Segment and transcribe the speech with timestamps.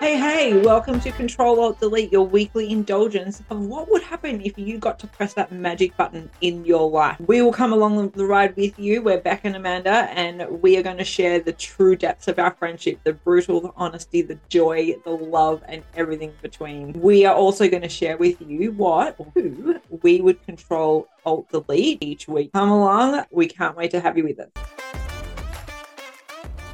[0.00, 4.56] Hey, hey, welcome to Control Alt Delete, your weekly indulgence of what would happen if
[4.56, 7.20] you got to press that magic button in your life.
[7.20, 9.02] We will come along the ride with you.
[9.02, 12.52] We're Beck and Amanda, and we are going to share the true depths of our
[12.52, 16.94] friendship the brutal, the honesty, the joy, the love, and everything between.
[16.94, 22.02] We are also going to share with you what who we would control Alt Delete
[22.02, 22.54] each week.
[22.54, 23.22] Come along.
[23.30, 24.48] We can't wait to have you with us.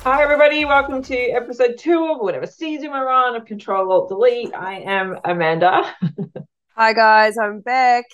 [0.06, 0.64] Hi, everybody.
[0.64, 4.54] Welcome to episode two of whatever season we're on of Control Alt Delete.
[4.54, 5.96] I am Amanda.
[6.76, 7.36] Hi, guys.
[7.36, 8.04] I'm Beck.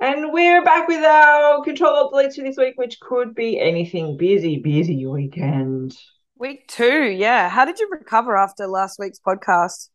[0.00, 4.16] And we're back with our Control Alt Delete for this week, which could be anything.
[4.16, 5.98] Busy, busy weekend.
[6.38, 7.50] Week two, yeah.
[7.50, 9.90] How did you recover after last week's podcast?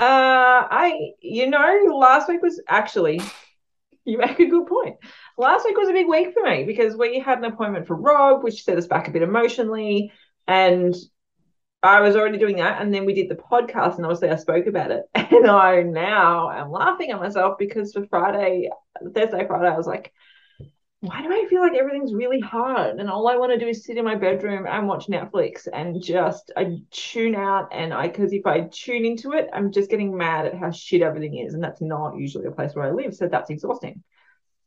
[0.00, 3.20] Uh, I, you know, last week was actually,
[4.06, 4.96] you make a good point.
[5.36, 8.42] Last week was a big week for me because we had an appointment for Rob,
[8.42, 10.10] which set us back a bit emotionally.
[10.46, 10.94] And
[11.82, 12.80] I was already doing that.
[12.80, 15.04] And then we did the podcast, and obviously I spoke about it.
[15.34, 18.70] And I now am laughing at myself because for Friday,
[19.14, 20.12] Thursday, Friday, I was like,
[21.00, 22.98] why do I feel like everything's really hard?
[22.98, 26.02] And all I want to do is sit in my bedroom and watch Netflix and
[26.02, 27.68] just I tune out.
[27.72, 31.02] And I, because if I tune into it, I'm just getting mad at how shit
[31.02, 31.52] everything is.
[31.52, 33.14] And that's not usually a place where I live.
[33.14, 34.02] So that's exhausting.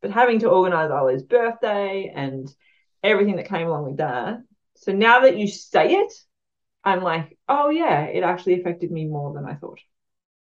[0.02, 2.54] But having to organize Ollie's birthday and
[3.02, 4.42] everything that came along with that,
[4.80, 6.14] so now that you say it,
[6.84, 9.80] I'm like, oh yeah, it actually affected me more than I thought.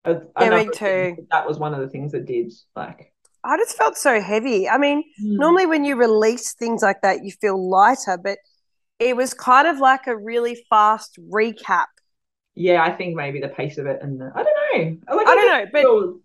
[0.06, 1.28] Yeah, me too.
[1.32, 3.14] That was one of the things that did like.
[3.44, 4.68] I just felt so heavy.
[4.68, 5.38] I mean, mm.
[5.38, 8.38] normally when you release things like that, you feel lighter, but
[9.00, 11.86] it was kind of like a really fast recap.
[12.56, 15.16] Yeah, I think maybe the pace of it and the, I don't know.
[15.16, 15.66] Like, I, I don't know,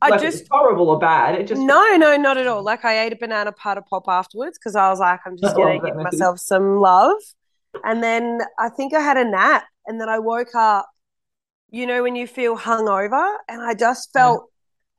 [0.01, 1.37] but like I just horrible or bad.
[1.37, 2.65] It just no, no, not at all.
[2.65, 5.79] Like I ate a banana Paddle Pop afterwards because I was like, I'm just gonna
[5.81, 7.17] give myself some love.
[7.83, 10.89] And then I think I had a nap and then I woke up,
[11.71, 14.45] you know, when you feel hungover and I just felt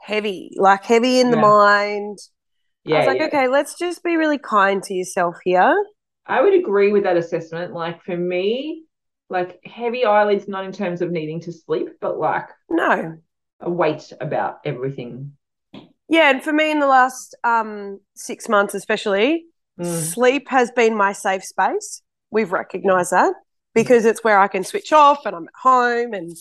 [0.01, 0.15] yeah.
[0.15, 2.17] heavy, like heavy in the mind.
[2.83, 3.27] Yeah, I was like, yeah.
[3.27, 5.75] okay, let's just be really kind to yourself here.
[6.27, 7.73] I would agree with that assessment.
[7.73, 8.83] Like for me,
[9.29, 13.17] like heavy eyelids, not in terms of needing to sleep, but like no
[13.59, 15.33] a weight about everything.
[16.07, 19.45] Yeah, and for me in the last um six months especially,
[19.79, 19.85] mm.
[19.85, 22.01] sleep has been my safe space.
[22.35, 23.33] We've recognized that
[23.73, 26.35] because it's where I can switch off and I'm at home and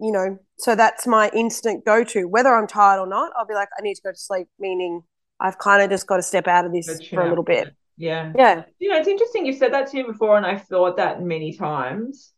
[0.00, 2.24] you know, so that's my instant go to.
[2.24, 5.02] Whether I'm tired or not, I'll be like, I need to go to sleep, meaning
[5.38, 7.76] I've kind of just got to step out of this for a little bit.
[7.96, 8.32] Yeah.
[8.36, 8.64] Yeah.
[8.80, 9.46] You know, it's interesting.
[9.46, 12.32] You've said that to me before, and I've thought that many times.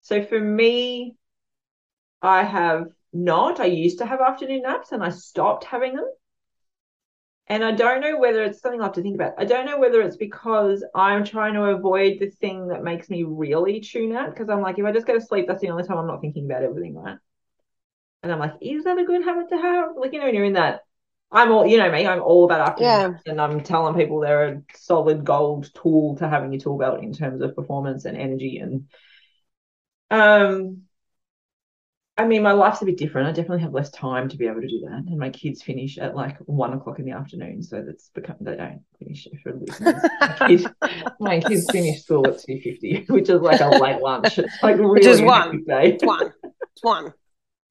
[0.00, 1.16] So for me,
[2.22, 3.60] I have not.
[3.60, 6.08] I used to have afternoon naps and I stopped having them.
[7.48, 9.34] And I don't know whether it's something I have to think about.
[9.36, 13.24] I don't know whether it's because I'm trying to avoid the thing that makes me
[13.24, 14.30] really tune out.
[14.30, 16.20] Because I'm like, if I just go to sleep, that's the only time I'm not
[16.20, 17.18] thinking about everything, right?
[18.22, 19.90] And I'm like, is that a good habit to have?
[19.96, 20.82] Like, you know, when you're in that,
[21.32, 23.32] I'm all, you know me, I'm all about afternoon yeah.
[23.32, 27.14] and I'm telling people they're a solid gold tool to having your tool belt in
[27.14, 28.86] terms of performance and energy and
[30.10, 30.82] um
[32.18, 33.26] I mean, my life's a bit different.
[33.26, 35.04] I definitely have less time to be able to do that.
[35.06, 37.62] And my kids finish at like one o'clock in the afternoon.
[37.62, 40.02] So that's become, they don't finish for listeners.
[40.20, 40.66] my, kids,
[41.20, 44.38] my kids finish school at 2.50, which is like a late lunch.
[44.38, 45.64] It's like really which is one.
[45.64, 45.94] Day.
[45.94, 46.32] It's one.
[46.44, 47.14] It's one.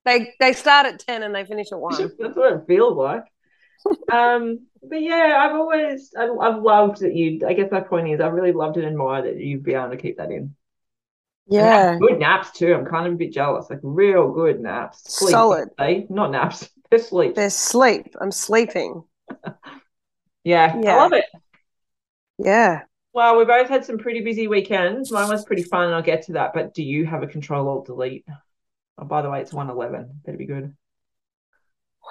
[0.06, 2.12] They, they start at 10 and they finish at one.
[2.18, 3.26] that's what it feels like.
[4.12, 8.20] um, but yeah, I've always, I, I've loved that you, I guess my point is,
[8.20, 10.56] I really loved and admire that you'd be able to keep that in.
[11.52, 11.98] Yeah.
[12.00, 12.74] Good naps too.
[12.74, 13.70] I'm kind of a bit jealous.
[13.70, 15.02] Like real good naps.
[15.14, 15.70] Sleep, Solid.
[15.78, 16.70] They not naps.
[16.90, 17.36] They're sleep.
[17.36, 18.16] They're sleep.
[18.20, 19.04] I'm sleeping.
[20.44, 20.96] yeah, yeah.
[20.96, 21.26] I love it.
[22.38, 22.82] Yeah.
[23.14, 25.12] Well, we both had some pretty busy weekends.
[25.12, 26.54] Mine was pretty fun, and I'll get to that.
[26.54, 28.26] But do you have a control alt delete?
[28.98, 30.22] Oh, by the way, it's one eleven.
[30.26, 30.74] Better be good.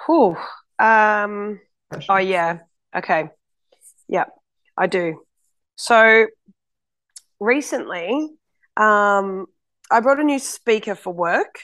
[0.05, 0.37] Whew.
[0.77, 1.59] Um.
[2.09, 2.59] Oh yeah.
[2.95, 3.29] Okay.
[4.07, 4.25] Yeah,
[4.77, 5.23] I do.
[5.75, 6.27] So
[7.39, 8.29] recently,
[8.81, 9.45] um,
[9.91, 11.61] I brought a new speaker for work,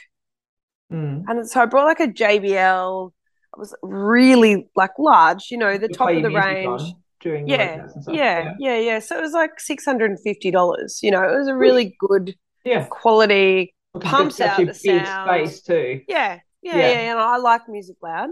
[0.92, 1.24] mm.
[1.28, 3.12] and so I brought like a JBL.
[3.54, 6.82] It was really like large, you know, the top of the range.
[7.20, 9.00] During yeah, yeah, yeah, yeah, yeah.
[9.00, 11.00] So it was like six hundred and fifty dollars.
[11.02, 13.74] You know, it was a really good, yeah, quality.
[14.00, 15.28] Pumps out the sound.
[15.28, 16.02] space too.
[16.08, 18.30] Yeah, yeah, yeah, yeah, and I like music loud.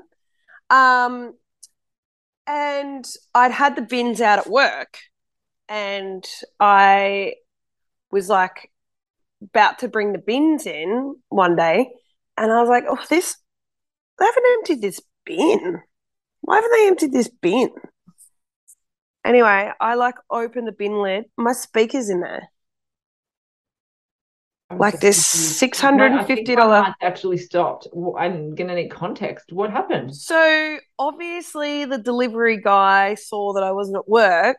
[0.69, 1.33] Um,
[2.45, 3.03] and
[3.33, 4.99] I'd had the bins out at work,
[5.67, 6.23] and
[6.59, 7.33] I
[8.11, 8.69] was like
[9.49, 11.89] about to bring the bins in one day,
[12.37, 13.37] and I was like, "Oh, this
[14.19, 15.81] they haven't emptied this bin.
[16.41, 17.69] Why haven't they emptied this bin?"
[19.25, 21.25] Anyway, I like open the bin lid.
[21.37, 22.47] My speaker's in there.
[24.69, 26.93] I'm Like this six hundred and fifty dollar.
[27.01, 27.87] actually stopped.
[28.17, 29.51] I'm gonna need context.
[29.53, 30.15] What happened?
[30.15, 34.57] So obviously the delivery guy saw that I wasn't at work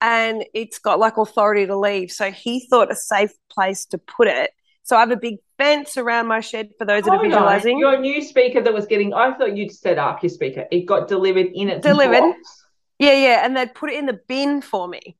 [0.00, 2.10] and it's got like authority to leave.
[2.10, 4.50] So he thought a safe place to put it.
[4.82, 7.24] So I have a big fence around my shed for those that are oh, Hold
[7.24, 7.30] on.
[7.30, 7.78] visualizing.
[7.78, 10.66] Your new speaker that was getting, I thought you'd set up your speaker.
[10.70, 12.20] It got delivered in its Delivered.
[12.20, 12.64] box.
[12.98, 13.44] Yeah, yeah.
[13.46, 15.16] And they'd put it in the bin for me.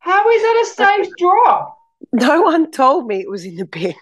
[0.00, 0.74] How is that a
[1.04, 1.78] safe drop?
[2.12, 3.94] No one told me it was in the bin.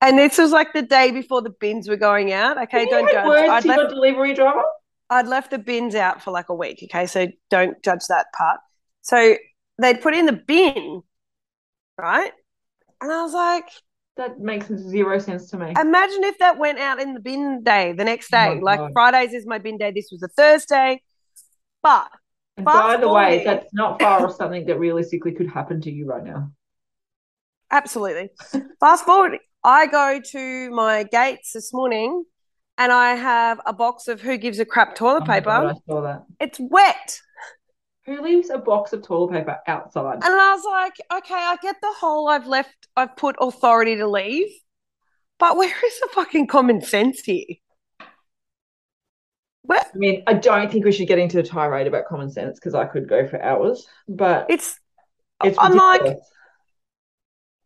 [0.00, 2.60] And this was like the day before the bins were going out.
[2.64, 3.26] Okay, you don't had judge.
[3.26, 4.62] words I'd to left, your delivery driver?
[5.10, 6.80] I'd left the bins out for like a week.
[6.84, 8.60] Okay, so don't judge that part.
[9.02, 9.36] So
[9.80, 11.02] they'd put in the bin,
[11.98, 12.32] right?
[13.00, 13.68] And I was like,
[14.16, 15.74] That makes zero sense to me.
[15.78, 18.60] imagine if that went out in the bin day the next Oh day.
[18.60, 18.90] like God.
[18.94, 19.90] Fridays is my bin day.
[19.90, 21.02] This was a Thursday.
[21.82, 22.08] But
[22.56, 25.90] And by the way, forwarding- that's not far off something that realistically could happen to
[25.90, 26.50] you right now.
[27.70, 28.30] Absolutely.
[28.80, 32.24] Fast forward, I go to my gates this morning
[32.78, 35.46] and I have a box of who gives a crap toilet Oh paper.
[35.46, 36.24] God, I saw that.
[36.40, 37.20] It's wet.
[38.06, 40.16] Who leaves a box of toilet paper outside?
[40.16, 44.06] And I was like, okay, I get the whole I've left, I've put authority to
[44.06, 44.48] leave,
[45.38, 47.44] but where is the fucking common sense here?
[49.62, 52.58] Where I mean, I don't think we should get into a tirade about common sense
[52.58, 54.78] because I could go for hours, but it's,
[55.42, 56.06] it's I'm like, oh,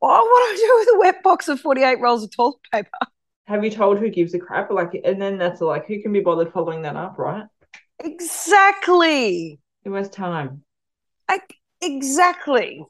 [0.00, 2.90] what do I do with a wet box of 48 rolls of toilet paper?
[3.48, 4.70] Have you told who gives a crap?
[4.70, 7.44] Like, and then that's like, who can be bothered following that up, right?
[8.04, 9.58] Exactly.
[9.84, 10.62] Who has time?
[11.30, 12.84] Like, exactly.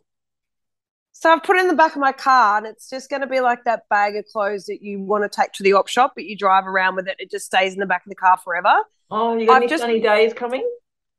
[1.13, 3.29] So I've put it in the back of my car, and it's just going to
[3.29, 6.13] be like that bag of clothes that you want to take to the op shop,
[6.15, 7.17] but you drive around with it.
[7.19, 8.75] It just stays in the back of the car forever.
[9.11, 10.69] Oh, you got I've any just- sunny days coming?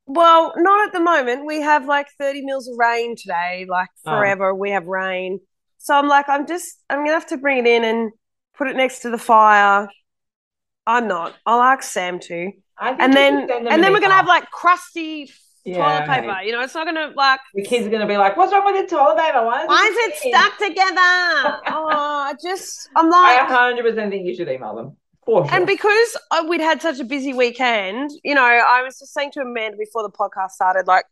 [0.06, 1.45] Well, not at the moment.
[1.45, 4.12] We have like 30 mils of rain today, like Oh.
[4.18, 4.56] forever.
[4.56, 5.39] We have rain.
[5.77, 8.12] So I'm like, I'm just, I'm going to have to bring it in and
[8.59, 9.89] put it next to the fire.
[10.85, 11.33] I'm not.
[11.47, 12.51] I'll ask Sam to.
[12.77, 15.31] I think And then, should send them and then we're going to have like crusty
[15.65, 16.41] Yeah, toilet paper.
[16.44, 18.53] You know, it's not going to like, The kids are going to be like, "What's
[18.53, 19.44] wrong with the toilet paper?
[19.44, 20.91] Why is, why is it sticking?" stuck together?
[21.67, 24.97] oh, I just, I'm I like, 100% think you should email them
[25.29, 25.47] sure.
[25.51, 29.31] And because uh, we'd had such a busy weekend, you know, I was just saying
[29.33, 31.06] to Amanda before the podcast started, like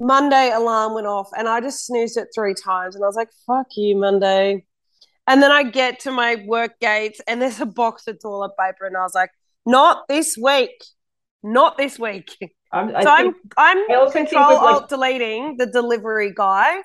[0.00, 3.28] Monday alarm went off and I just snoozed it three times and I was like,
[3.46, 4.64] fuck you, Monday.
[5.26, 8.86] And then I get to my work gates and there's a box of toilet paper
[8.86, 9.30] and I was like,
[9.64, 10.84] not this week.
[11.42, 12.36] Not this week.
[12.72, 16.82] I'm, so I'm I'm control like- alt deleting the delivery guy.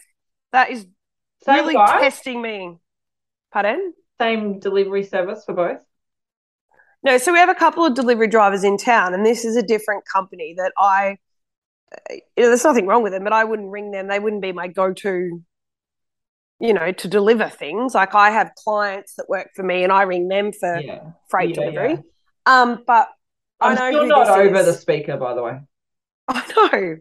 [0.52, 0.86] That is
[1.48, 2.78] really guy, testing me.
[3.52, 3.94] Pardon?
[4.20, 5.80] same delivery service for both.
[7.04, 9.64] No, so we have a couple of delivery drivers in town, and this is a
[9.64, 11.18] different company that I.
[12.10, 14.10] You know, there's nothing wrong with them, but I wouldn't ring them.
[14.10, 15.42] They wouldn't be my go-to.
[16.60, 17.96] You know, to deliver things.
[17.96, 21.54] Like I have clients that work for me, and I ring them for Yeah, freight
[21.54, 21.96] yeah, delivery.
[21.96, 22.02] yeah.
[22.46, 23.10] Um, but
[23.62, 24.66] I I'm know still not over is.
[24.66, 25.60] the speaker, by the way.
[26.28, 26.98] I know,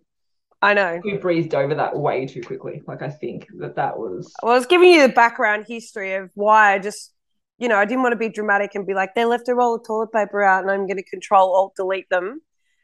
[0.62, 1.02] I know.
[1.02, 2.82] We breezed over that way too quickly.
[2.86, 4.32] Like I think that that was.
[4.42, 7.12] Well, I was giving you the background history of why I just,
[7.58, 9.76] you know, I didn't want to be dramatic and be like, they left a roll
[9.76, 12.40] of toilet paper out and I'm going to control alt delete them.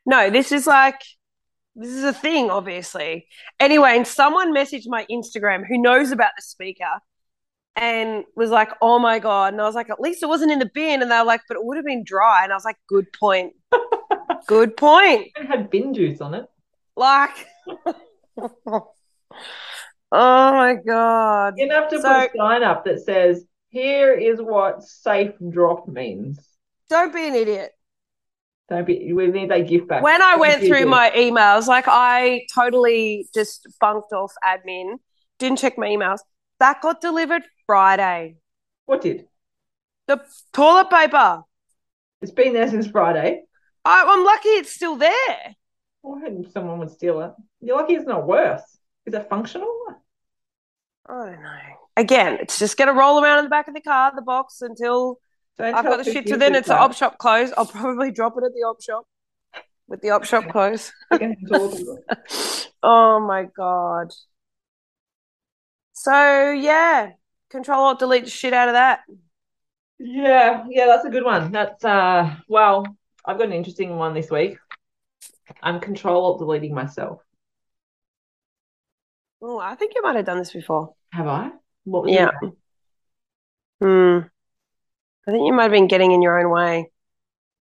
[0.07, 1.01] No, this is like,
[1.77, 3.27] this is a thing, obviously.
[3.61, 7.01] Anyway, and someone messaged my Instagram who knows about the speaker
[7.77, 9.53] and was like, oh my God.
[9.53, 11.03] And I was like, at least it wasn't in the bin.
[11.03, 12.45] And they were like, but it would have been dry.
[12.45, 13.55] And I was like, good point.
[14.47, 15.29] good point.
[15.37, 16.47] It had bin juice on it.
[16.97, 17.35] Like,
[18.67, 18.87] oh
[20.13, 21.55] my God.
[21.57, 25.89] You have to So- put a sign up that says, "Here is what safe drop
[25.89, 26.39] means."
[26.89, 27.73] Don't be an idiot.
[28.69, 29.13] Don't be.
[29.13, 30.03] We need that gift back.
[30.03, 34.95] when I went through my emails, like I totally just bunked off admin,
[35.39, 36.21] didn't check my emails.
[36.61, 38.37] That got delivered Friday.
[38.87, 39.27] What did?
[40.07, 41.43] The toilet paper.
[42.23, 43.43] It's been there since Friday.
[43.85, 45.57] I, I'm lucky it's still there.
[46.01, 47.33] Why hope someone would steal it?
[47.61, 48.63] You're lucky it's not worse.
[49.05, 49.71] Is it functional?
[51.07, 51.59] I don't know.
[51.97, 54.63] Again, it's just going to roll around in the back of the car, the box,
[54.63, 55.19] until
[55.59, 57.53] Don't I've got the who shit to then it's the op shop close.
[57.57, 59.07] I'll probably drop it at the op shop
[59.87, 60.93] with the op shop close.
[61.13, 62.27] Second toilet paper.
[62.83, 64.13] oh my God.
[65.93, 67.11] So, yeah,
[67.51, 69.01] control alt delete the shit out of that.
[69.99, 71.53] Yeah, yeah, that's a good one.
[71.53, 72.85] That's uh well,
[73.25, 74.59] I've got an interesting one this week.
[75.63, 77.21] I'm control alt deleting myself.
[79.41, 80.95] Oh, I think you might have done this before.
[81.13, 81.51] Have I?
[81.85, 82.31] What was Yeah.
[83.81, 84.27] Hmm.
[85.27, 86.91] I think you might have been getting in your own way.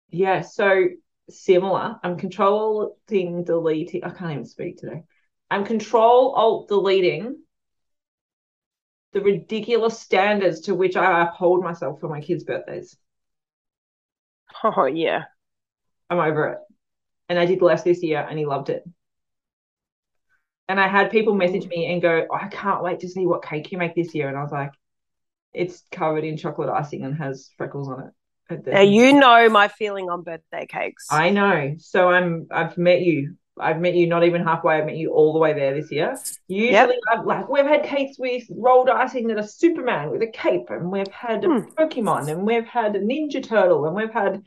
[0.09, 0.85] Yeah, so
[1.29, 1.97] similar.
[2.03, 4.03] I'm controlling deleting.
[4.03, 5.03] I can't even speak today.
[5.51, 7.37] I'm control alt deleting
[9.13, 12.97] the ridiculous standards to which I uphold myself for my kids' birthdays.
[14.63, 15.23] Oh yeah.
[16.09, 16.57] I'm over it.
[17.29, 18.83] And I did less this year and he loved it.
[20.67, 23.43] And I had people message me and go, oh, I can't wait to see what
[23.43, 24.29] cake you make this year.
[24.29, 24.71] And I was like,
[25.55, 28.13] it's covered in chocolate icing and has freckles on it.
[28.67, 31.07] Now you know my feeling on birthday cakes.
[31.09, 31.75] I know.
[31.79, 33.37] So I'm I've met you.
[33.57, 34.75] I've met you not even halfway.
[34.75, 36.17] I've met you all the way there this year.
[36.47, 36.91] Usually, yep.
[37.11, 40.91] I've, like we've had cakes with rolled icing that are Superman with a cape, and
[40.91, 41.69] we've had a hmm.
[41.77, 44.43] Pokemon, and we've had a Ninja Turtle, and we've had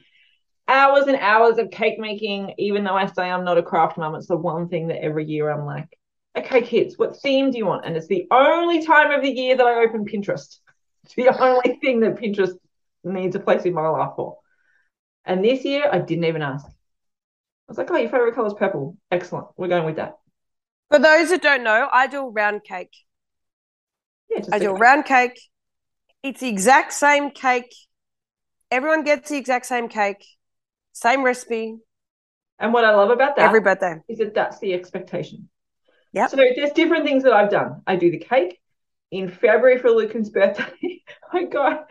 [0.69, 2.55] hours and hours of cake making.
[2.59, 5.25] Even though I say I'm not a craft mum, it's the one thing that every
[5.25, 5.99] year I'm like,
[6.37, 7.85] okay, kids, what theme do you want?
[7.85, 10.59] And it's the only time of the year that I open Pinterest.
[11.17, 12.57] The only thing that Pinterest
[13.05, 14.39] needs a place in my life for.
[15.25, 16.67] And this year, I didn't even ask.
[16.67, 16.71] I
[17.69, 18.97] was like, oh, your favorite color is purple.
[19.11, 19.49] Excellent.
[19.57, 20.19] We're going with that.
[20.91, 22.95] For those that don't know, I do a round cake.
[24.31, 25.39] Yeah, I do a round cake.
[26.23, 27.75] It's the exact same cake.
[28.71, 30.25] Everyone gets the exact same cake,
[30.93, 31.77] same recipe.
[32.59, 35.49] And what I love about that every birthday is that that's the expectation.
[36.13, 36.27] Yeah.
[36.27, 37.83] So there's different things that I've done.
[37.87, 38.61] I do the cake
[39.11, 41.03] in February for Lucan's birthday.
[41.33, 41.89] I got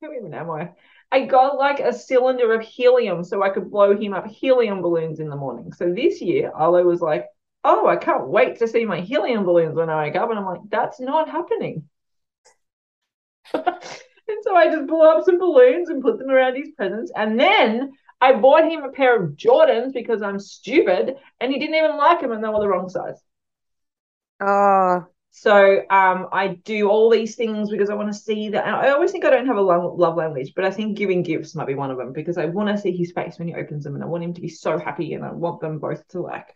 [0.00, 0.70] who even am I?
[1.10, 5.20] I got like a cylinder of helium so I could blow him up helium balloons
[5.20, 5.72] in the morning.
[5.72, 7.26] So this year, Arlo was like,
[7.62, 10.28] Oh, I can't wait to see my helium balloons when I wake up.
[10.30, 11.88] And I'm like, That's not happening.
[13.54, 17.12] and so I just blew up some balloons and put them around his presents.
[17.14, 21.76] And then I bought him a pair of Jordans because I'm stupid and he didn't
[21.76, 23.22] even like them and they were the wrong size.
[24.40, 25.06] Oh.
[25.36, 28.66] So um, I do all these things because I want to see that.
[28.66, 31.24] And I always think I don't have a love, love language, but I think giving
[31.24, 33.54] gifts might be one of them because I want to see his face when he
[33.54, 36.06] opens them and I want him to be so happy and I want them both
[36.10, 36.54] to like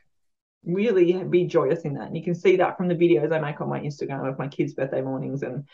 [0.65, 2.07] really be joyous in that.
[2.07, 4.47] And you can see that from the videos I make on my Instagram of my
[4.47, 5.65] kids' birthday mornings and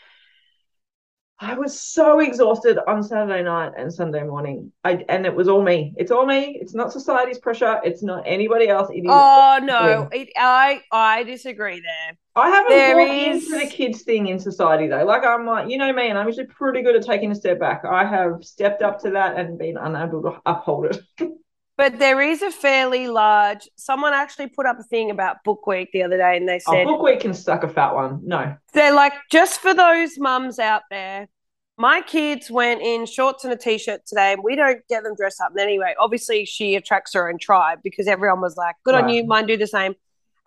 [1.37, 4.71] I was so exhausted on Saturday night and Sunday morning.
[4.83, 5.93] I and it was all me.
[5.97, 6.57] It's all me.
[6.59, 7.79] It's not society's pressure.
[7.83, 8.89] It's not anybody else.
[8.89, 12.17] It is oh no, it, I I disagree there.
[12.35, 13.43] I haven't there bought is...
[13.43, 15.05] into the kids thing in society though.
[15.05, 17.59] Like I'm like, you know me, and I'm usually pretty good at taking a step
[17.59, 17.85] back.
[17.85, 21.01] I have stepped up to that and been unable to uphold it.
[21.77, 23.69] but there is a fairly large.
[23.77, 26.73] Someone actually put up a thing about Book Week the other day, and they oh,
[26.73, 28.19] said oh, Book Week can suck a fat one.
[28.23, 31.29] No, they're like just for those mums out there.
[31.77, 35.41] My kids went in shorts and a t-shirt today, and we don't get them dressed
[35.41, 35.51] up.
[35.51, 39.03] And anyway, obviously she attracts her own tribe because everyone was like, "Good right.
[39.05, 39.95] on you, mine do the same."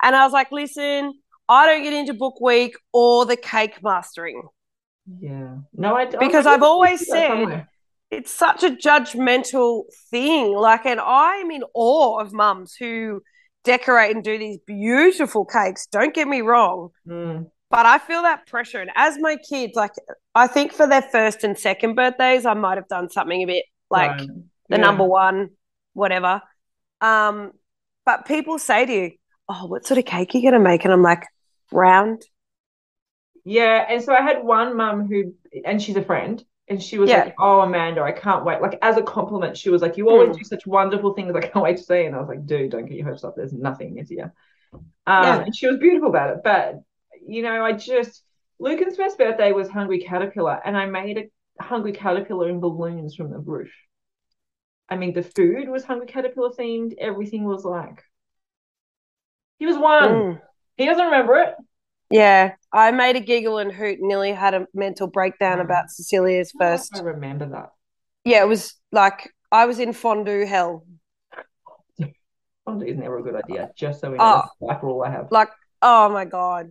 [0.02, 1.14] And I was like, "Listen,
[1.48, 4.42] I don't get into Book Week or the cake mastering."
[5.20, 6.20] Yeah, no, I don't.
[6.20, 7.66] Because I've always said
[8.10, 10.54] it's such a judgmental thing.
[10.54, 13.22] Like, and I'm in awe of mums who
[13.64, 15.86] decorate and do these beautiful cakes.
[15.86, 16.90] Don't get me wrong.
[17.06, 17.50] Mm.
[17.70, 18.80] But I feel that pressure.
[18.80, 19.90] And as my kids, like,
[20.34, 23.64] I think for their first and second birthdays, I might have done something a bit
[23.90, 24.26] like the
[24.70, 24.76] yeah.
[24.78, 25.50] number one,
[25.92, 26.40] whatever.
[27.02, 27.52] Um,
[28.06, 29.10] but people say to you,
[29.50, 30.84] Oh, what sort of cake are you going to make?
[30.84, 31.24] And I'm like,
[31.72, 32.22] round.
[33.44, 33.84] Yeah.
[33.88, 35.34] And so I had one mum who,
[35.64, 37.24] and she's a friend, and she was yeah.
[37.24, 40.30] like, "Oh, Amanda, I can't wait!" Like as a compliment, she was like, "You always
[40.30, 40.38] mm.
[40.38, 41.34] do such wonderful things.
[41.34, 43.36] I can't wait to see." And I was like, "Dude, don't get your hopes up.
[43.36, 44.34] There's nothing this year."
[44.72, 44.82] Um,
[45.24, 45.40] yeah.
[45.40, 46.80] And she was beautiful about it, but
[47.26, 48.22] you know, I just
[48.58, 53.30] Lucan's first birthday was Hungry Caterpillar, and I made a Hungry Caterpillar in balloons from
[53.30, 53.72] the roof.
[54.90, 56.94] I mean, the food was Hungry Caterpillar themed.
[56.98, 58.02] Everything was like
[59.58, 60.10] he was one.
[60.10, 60.40] Mm.
[60.78, 61.54] He doesn't remember it.
[62.10, 66.96] Yeah, I made a giggle and hoot, nearly had a mental breakdown about Cecilia's first.
[66.96, 67.70] I remember that.
[68.24, 70.86] Yeah, it was like I was in fondue hell.
[72.64, 74.42] Fondue is never a good idea, just so we know.
[74.44, 75.30] Oh, like all I have.
[75.30, 75.50] Like,
[75.82, 76.70] oh my god.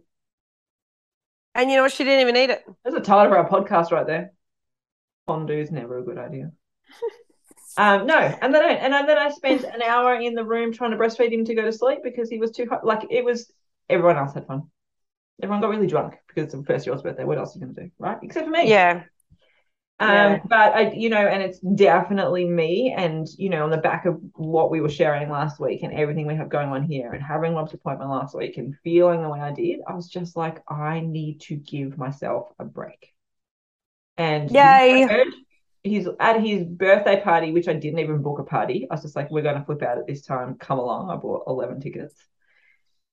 [1.54, 1.92] And you know what?
[1.92, 2.64] She didn't even eat it.
[2.84, 4.32] There's a title for our podcast right there.
[5.28, 6.52] Fondue is never a good idea.
[7.80, 10.90] Um, no, and then I, and then I spent an hour in the room trying
[10.90, 12.84] to breastfeed him to go to sleep because he was too hot.
[12.84, 13.52] Like it was,
[13.90, 14.64] everyone else had fun
[15.42, 17.24] everyone got really drunk because it's the first year's birthday.
[17.24, 18.18] What else are you going to do, right?
[18.22, 18.70] Except for me.
[18.70, 19.04] Yeah.
[20.00, 20.40] Um, yeah.
[20.48, 24.20] but I, you know, and it's definitely me, and you know, on the back of
[24.36, 27.56] what we were sharing last week and everything we have going on here, and having
[27.56, 31.00] Rob's appointment last week and feeling the way I did, I was just like, I
[31.00, 33.12] need to give myself a break.
[34.18, 35.08] And yay,
[35.84, 38.88] he's at his birthday party, which I didn't even book a party.
[38.92, 40.58] I was just like, we're going to flip out at this time.
[40.60, 41.10] Come along.
[41.10, 42.14] I bought eleven tickets.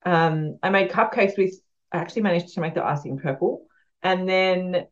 [0.05, 1.55] Um, I made cupcakes with
[1.91, 3.67] I actually managed to make the icing purple
[4.03, 4.87] and then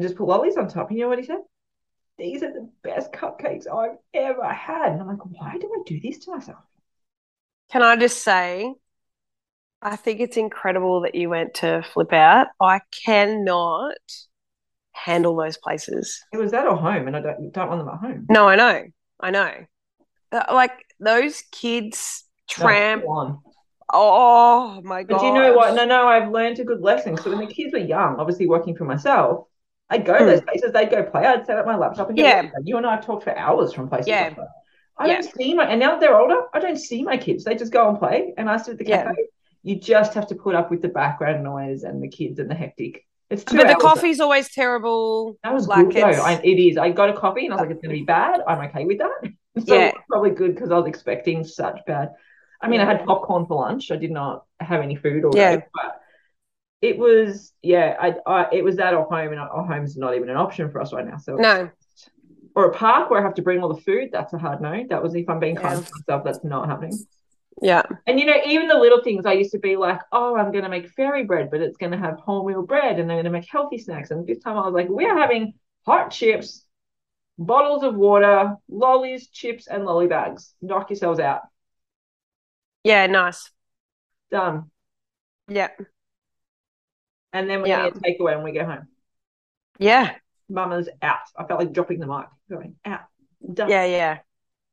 [0.00, 0.90] just put lollies on top.
[0.90, 1.40] You know what he said?
[2.16, 4.92] These are the best cupcakes I've ever had.
[4.92, 6.58] And I'm like, why do I do this to myself?
[7.70, 8.74] Can I just say,
[9.82, 12.48] I think it's incredible that you went to flip out.
[12.60, 13.96] I cannot
[14.92, 16.24] handle those places.
[16.32, 18.26] It was that or home, and I don't don't want them at home.
[18.28, 18.84] No, I know.
[19.20, 19.52] I know.
[20.32, 23.04] Like those kids tramp.
[23.04, 23.40] on.
[23.92, 25.18] Oh my god.
[25.18, 25.74] But you know what?
[25.74, 27.16] No, no, I've learned a good lesson.
[27.16, 29.46] So when the kids were young, obviously working for myself,
[29.90, 32.24] I'd go to those places, they'd go play, I'd set up my laptop and Hmm.
[32.24, 32.50] Yeah.
[32.64, 34.24] you and I have talked for hours from places Yeah.
[34.24, 34.48] like that.
[34.98, 35.14] I Yeah.
[35.14, 37.44] don't see my, and now that they're older, I don't see my kids.
[37.44, 39.04] They just go and play, and I sit at the Yeah.
[39.04, 39.28] cafe.
[39.62, 42.54] You just have to put up with the background noise and the kids and the
[42.54, 43.06] hectic.
[43.30, 45.36] It's two But the coffee's always terrible.
[45.44, 46.22] That was like good though.
[46.22, 46.76] I, it is.
[46.76, 48.40] I got a coffee and I was like, it's going to be bad.
[48.46, 49.22] I'm okay with that.
[49.66, 49.92] So Yeah.
[50.08, 52.10] probably good because I was expecting such bad.
[52.60, 53.90] I mean, I had popcorn for lunch.
[53.90, 55.56] I did not have any food all Yeah.
[55.56, 56.00] day, but
[56.80, 57.96] it was yeah.
[58.00, 60.80] I, I it was that or home, and our home's not even an option for
[60.80, 61.18] us right now.
[61.18, 61.70] So No.
[62.54, 64.10] or a park where I have to bring all the food.
[64.12, 64.84] That's a hard no.
[64.88, 66.24] That was if I'm being kind to myself.
[66.24, 67.06] That's not happening.
[67.60, 67.82] Yeah.
[68.06, 70.64] And you know, even the little things I used to be like, oh, I'm going
[70.64, 73.30] to make fairy bread, but it's going to have wholemeal bread and I'm going to
[73.30, 74.10] make healthy snacks.
[74.10, 76.64] And this time I was like, we're having hot chips,
[77.36, 80.54] bottles of water, lollies, chips, and lolly bags.
[80.62, 81.42] Knock yourselves out.
[82.84, 83.50] Yeah, nice.
[84.30, 84.70] Done.
[85.48, 85.70] Yeah.
[87.32, 87.82] And then we're Yeah.
[87.82, 88.88] going to take when we go home.
[89.78, 90.14] Yeah.
[90.48, 91.18] Mama's out.
[91.36, 93.02] I felt like dropping the mic, going out.
[93.52, 93.68] Done.
[93.68, 94.18] Yeah, yeah.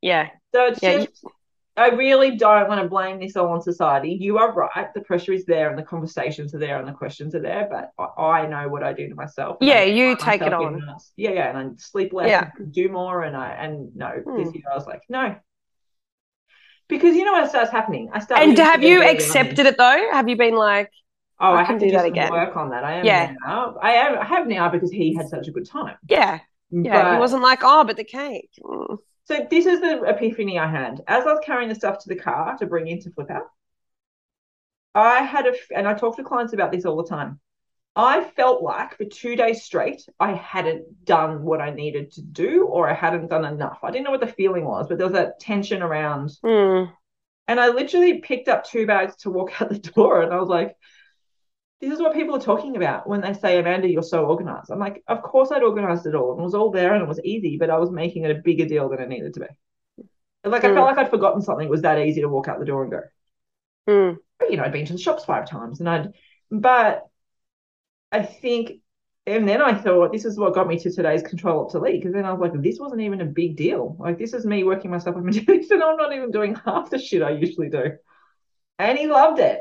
[0.00, 0.28] Yeah.
[0.54, 1.24] So it's Yeah, just,
[1.76, 4.16] I really don't want to blame this all on society.
[4.18, 4.92] You are right.
[4.94, 7.92] The pressure is there and the conversations are there and the questions are there, but
[7.98, 9.58] I, I know what I do to myself.
[9.60, 10.82] Yeah, you take it on.
[11.16, 11.50] Yeah, yeah.
[11.50, 12.50] And I sleep less Yeah.
[12.58, 13.22] and do more.
[13.24, 14.54] And I, and no, this Hmm.
[14.54, 15.36] year I was like, no.
[16.88, 18.10] Because you know what starts happening?
[18.12, 18.42] I start.
[18.42, 20.08] And have you accepted it though?
[20.12, 20.90] Have you been like,
[21.38, 22.30] Oh, I I, have to do that some again.
[22.30, 22.82] work on that.
[22.84, 23.34] I am Yeah.
[23.44, 23.76] now.
[23.82, 24.18] I am.
[24.18, 25.96] I have now because he had such a good time.
[26.08, 26.38] yeah,
[26.70, 27.02] yeah?
[27.02, 28.50] But- he wasn't like, oh, but the cake.
[28.62, 28.96] Mm.
[29.24, 32.14] So this is the epiphany I had as I was carrying the stuff to the
[32.16, 33.50] car to bring into Flip Out.
[34.94, 37.40] I had a, and I talk to clients about this all the time.
[37.98, 42.66] I felt like for two days straight, I hadn't done what I needed to do,
[42.66, 43.78] or I hadn't done enough.
[43.82, 46.30] I didn't know what the feeling was, but there was that tension around.
[46.44, 46.92] Mm.
[47.48, 50.48] And I literally picked up two bags to walk out the door, and I was
[50.50, 50.76] like,
[51.80, 54.70] this is what people are talking about when they say, Amanda, you're so organized.
[54.70, 56.32] I'm like, of course I'd organized it all.
[56.32, 58.40] And it was all there and it was easy, but I was making it a
[58.42, 59.46] bigger deal than it needed to be.
[60.44, 60.74] Like I Mm.
[60.74, 61.66] felt like I'd forgotten something.
[61.66, 63.02] It was that easy to walk out the door and go.
[63.88, 64.18] Mm.
[64.38, 66.12] But, you know, I'd been to the shops five times and I'd,
[66.50, 67.06] but
[68.12, 68.80] I think,
[69.26, 72.14] and then I thought this is what got me to today's control alt delete because
[72.14, 73.96] then I was like, this wasn't even a big deal.
[73.98, 76.90] Like this is me working myself up into this and I'm not even doing half
[76.90, 77.92] the shit I usually do.
[78.78, 79.60] And he loved it.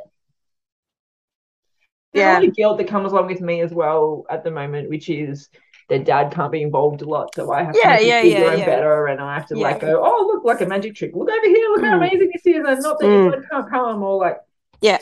[2.13, 2.31] There's Yeah.
[2.31, 5.09] a lot of guilt that comes along with me as well at the moment, which
[5.09, 5.49] is
[5.89, 7.35] that dad can't be involved a lot.
[7.35, 9.47] So I have to Yeah, make it yeah, bigger yeah, and better and I have
[9.47, 11.11] to like go, oh look, like a magic trick.
[11.13, 11.97] Look over here, look how Mm.
[11.97, 12.65] amazing this is.
[12.65, 13.23] And not that Mm.
[13.25, 14.37] your dad can't come or like
[14.81, 14.99] Yeah.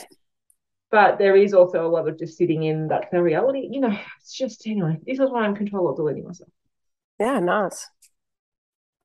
[0.93, 3.97] But there is also a lot of just sitting in that the reality, you know,
[4.21, 6.51] it's just anyway, this is why I'm control of deleting myself.
[7.19, 7.89] Yeah, nice.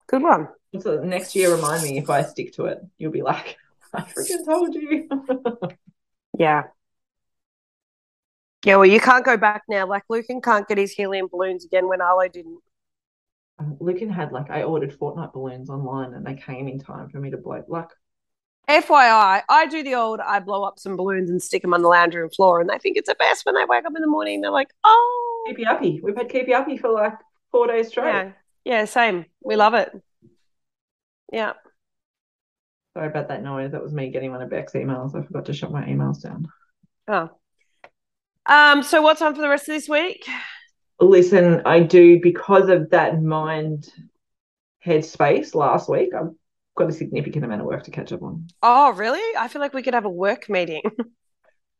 [0.06, 0.48] Good one.
[0.80, 2.78] So next year remind me if I stick to it.
[2.98, 3.56] You'll be like,
[3.94, 5.08] I freaking told you.
[6.38, 6.64] Yeah.
[8.64, 9.86] Yeah, well, you can't go back now.
[9.86, 12.60] Like Lucan can't get his helium balloons again when Arlo didn't.
[13.58, 17.18] Um, Lucan had like I ordered Fortnite balloons online and they came in time for
[17.18, 17.88] me to blow like
[18.68, 21.88] FYI, I do the old I blow up some balloons and stick them on the
[21.88, 24.08] lounge room floor, and they think it's the best when they wake up in the
[24.08, 24.40] morning.
[24.40, 26.00] They're like, oh, keepy uppy.
[26.02, 27.14] We've had keepy uppy for like
[27.50, 28.12] four days straight.
[28.12, 28.30] yeah,
[28.64, 29.24] yeah, same.
[29.42, 29.90] We love it.
[31.32, 31.54] Yeah.
[32.94, 33.72] Sorry about that noise.
[33.72, 35.14] That was me getting one of Beck's emails.
[35.14, 36.48] I forgot to shut my emails down.
[37.06, 37.30] Oh.
[38.44, 38.82] Um.
[38.82, 40.28] So what's on for the rest of this week?
[41.00, 43.88] Listen, I do because of that mind
[44.84, 46.10] headspace last week.
[46.14, 46.34] I've
[46.78, 48.46] got a significant amount of work to catch up on.
[48.62, 49.36] Oh, really?
[49.38, 50.82] I feel like we could have a work meeting.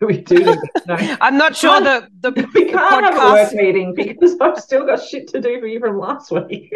[0.00, 0.44] We do.
[0.86, 0.94] no.
[1.20, 4.86] I'm not sure the the We can't have a podcast- work meeting because I've still
[4.86, 6.72] got shit to do for you from last week.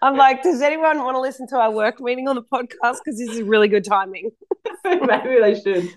[0.00, 3.00] I'm like, does anyone want to listen to our work meeting on the podcast?
[3.04, 4.30] Because this is really good timing.
[4.82, 5.90] Maybe they should.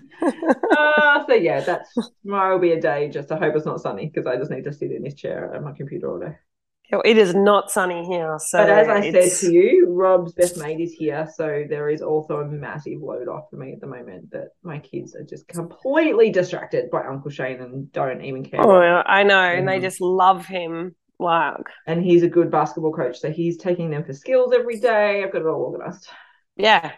[0.76, 3.08] Uh, so yeah, that's tomorrow will be a day.
[3.08, 5.54] Just I hope it's not sunny because I just need to sit in this chair
[5.54, 6.36] at my computer all day.
[7.04, 10.56] It is not sunny here, so But as I it's- said to you, Rob's best
[10.56, 13.86] mate is here, so there is also a massive load off for me at the
[13.88, 18.60] moment that my kids are just completely distracted by Uncle Shane and don't even care.
[18.60, 20.94] Oh, I know, and they just love him.
[21.18, 25.24] Like, And he's a good basketball coach, so he's taking them for skills every day.
[25.24, 26.08] I've got it all organized.
[26.56, 26.92] yeah.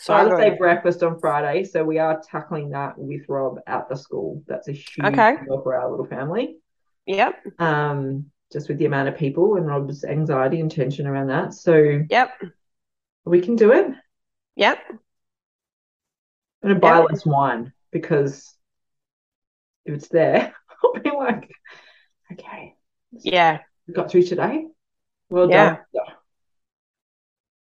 [0.00, 3.96] So Day say breakfast on Friday, so we are tackling that with Rob at the
[3.96, 4.44] school.
[4.46, 5.38] That's a huge Okay.
[5.44, 6.58] deal for our little family.
[7.06, 7.34] Yep.
[7.58, 11.52] Um, just with the amount of people and Rob's anxiety and tension around that.
[11.54, 12.30] So Yep.
[13.24, 13.92] we can do it.
[14.56, 14.78] Yep.
[14.90, 14.98] I'm
[16.62, 17.04] gonna buy Yeah.
[17.04, 17.72] less wine.
[17.90, 18.54] because
[19.86, 21.50] if it's there, I'll be like,
[22.32, 22.76] okay,
[23.12, 23.60] Yeah.
[23.86, 24.66] we got through today.
[25.30, 25.68] Well Yeah.
[25.76, 25.78] done.
[25.92, 26.14] Yeah.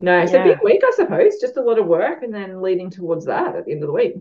[0.02, 1.40] No, it's a big week, I suppose.
[1.40, 3.92] Just a lot of work and then leading towards that at the end of the
[3.94, 4.16] week.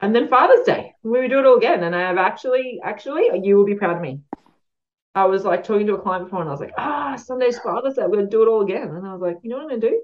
[0.00, 0.94] And then Father's Day.
[1.02, 1.82] We do it all again.
[1.84, 4.20] And I have actually, actually, you will be proud of me.
[5.14, 7.94] I was like talking to a client before and I was like, ah, Sunday's Father's
[7.94, 8.02] Day.
[8.02, 8.88] We're going to do it all again.
[8.88, 10.02] And I was like, you know what I'm going to do?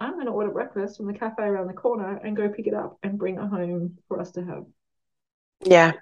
[0.00, 2.74] I'm going to order breakfast from the cafe around the corner and go pick it
[2.74, 4.64] up and bring it home for us to have.
[5.64, 5.92] Yeah.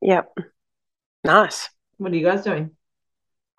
[0.00, 0.34] Yep.
[1.24, 1.68] Nice.
[1.98, 2.70] What are you guys doing?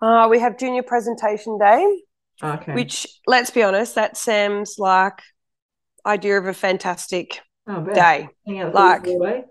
[0.00, 2.02] Uh, we have junior presentation day,
[2.42, 2.74] Okay.
[2.74, 5.20] which let's be honest, that Sam's like
[6.04, 8.28] idea of a fantastic oh, day.
[8.46, 9.06] Hang out like-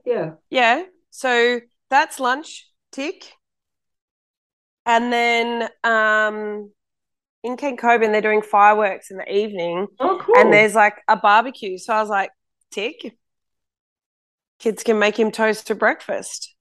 [0.05, 0.31] Yeah.
[0.49, 0.83] Yeah.
[1.09, 3.33] So that's lunch, tick.
[4.85, 6.71] And then um
[7.43, 10.35] in King Coben they're doing fireworks in the evening Oh, cool.
[10.37, 11.77] and there's like a barbecue.
[11.77, 12.31] So I was like,
[12.71, 13.15] tick.
[14.59, 16.55] Kids can make him toast for breakfast.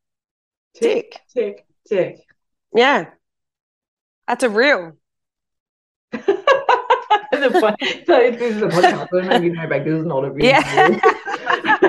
[0.75, 2.17] tick, tick, tick.
[2.17, 2.17] tick.
[2.75, 3.11] Yeah.
[4.27, 4.93] That's a real.
[7.43, 9.95] the point, so this is a podcast, I don't know if you know, Beck, this
[9.95, 10.51] is not a video.
[10.51, 10.99] Yeah.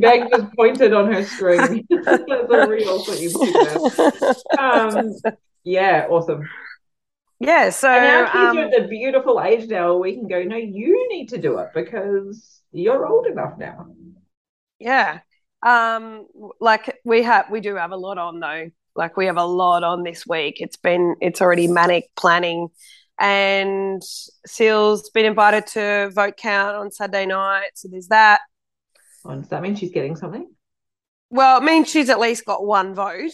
[0.00, 1.86] Beck just pointed on her screen.
[2.04, 3.14] That's a reel for
[4.58, 5.12] Um,
[5.64, 6.48] yeah, awesome.
[7.40, 10.28] yeah, so And our kids um, are at the beautiful age now where we can
[10.28, 13.86] go, no, you need to do it because you're old enough now.
[14.78, 15.20] Yeah.
[15.62, 16.26] Um,
[16.60, 18.70] like we have we do have a lot on though.
[18.94, 20.60] Like we have a lot on this week.
[20.60, 22.68] It's been it's already manic planning.
[23.20, 24.00] And
[24.46, 27.70] Seal's been invited to vote count on Saturday night.
[27.74, 28.40] So there's that.
[29.24, 30.48] Oh, does that mean she's getting something?
[31.30, 33.32] Well, it means she's at least got one vote.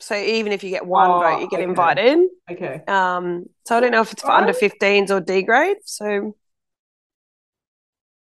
[0.00, 1.68] So even if you get one Oh, vote, you get okay.
[1.68, 2.18] invited.
[2.50, 2.82] Okay.
[2.88, 5.76] Um, so I don't know if it's for under 15s or D grade.
[5.84, 6.34] So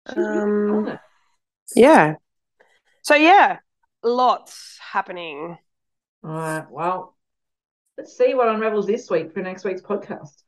[0.06, 1.00] Um,
[1.76, 2.16] yeah.
[3.04, 3.60] So yeah,
[4.04, 5.58] lots happening.
[6.24, 6.70] All right.
[6.70, 7.16] Well,
[7.98, 10.44] let's see what unravels this week for next week's podcast.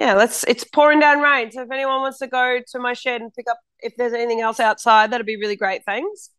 [0.00, 1.52] Yeah, let's it's pouring down rain.
[1.52, 4.40] So if anyone wants to go to my shed and pick up if there's anything
[4.40, 5.84] else outside, that'd be really great.
[5.84, 6.30] Thanks.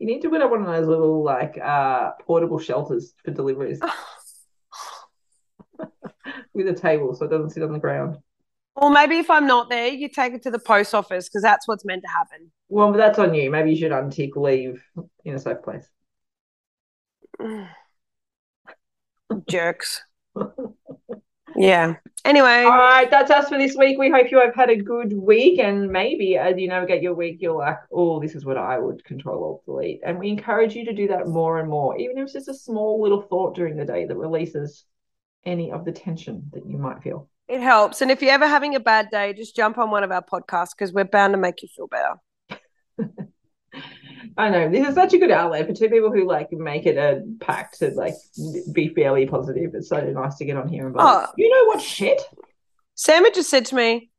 [0.00, 3.80] You need to put up one of those little like uh portable shelters for deliveries
[6.54, 8.16] with a table so it doesn't sit on the ground.
[8.74, 11.68] Or maybe if I'm not there, you take it to the post office because that's
[11.68, 12.50] what's meant to happen.
[12.68, 13.48] Well, but that's on you.
[13.48, 14.82] Maybe you should untick leave
[15.24, 15.88] in a safe place.
[19.48, 20.02] Jerks.
[21.56, 21.94] Yeah.
[22.24, 23.98] Anyway, All right, that's us for this week.
[23.98, 27.38] We hope you have had a good week, and maybe as you navigate your week,
[27.40, 30.84] you're like, "Oh, this is what I would control or delete." And we encourage you
[30.84, 33.76] to do that more and more, even if it's just a small little thought during
[33.76, 34.84] the day that releases
[35.44, 37.28] any of the tension that you might feel.
[37.48, 38.02] it helps.
[38.02, 40.70] And if you're ever having a bad day, just jump on one of our podcasts
[40.76, 42.14] because we're bound to make you feel better.
[44.36, 46.96] I know this is such a good outlet for two people who like make it
[46.96, 48.14] a pact to like
[48.72, 49.74] be fairly positive.
[49.74, 51.32] It's so nice to get on here and be like, Oh.
[51.36, 52.20] you know what shit?
[52.94, 54.10] Sam had just said to me,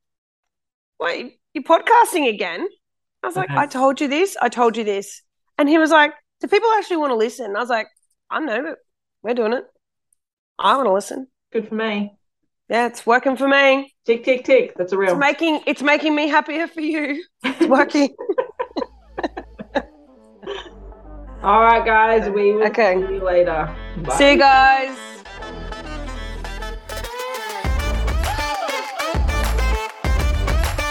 [1.00, 2.68] Wait, you're podcasting again?
[3.24, 3.60] I was like, Okay.
[3.60, 5.22] I told you this, I told you this.
[5.58, 7.56] And he was like, Do people actually want to listen?
[7.56, 7.88] I was like,
[8.30, 8.78] I know, but
[9.24, 9.64] we're doing it.
[10.58, 11.28] I want to listen.
[11.52, 12.14] Good for me.
[12.70, 13.96] Yeah, it's working for me.
[14.06, 14.74] Tick tick tick.
[14.78, 15.12] That's a real.
[15.14, 17.24] It's making it's making me happier for you.
[17.44, 18.16] It's working.
[21.42, 22.30] All right, guys.
[22.30, 22.96] We will Okay.
[23.08, 23.74] see you later.
[24.04, 24.16] Bye.
[24.18, 25.19] See you guys.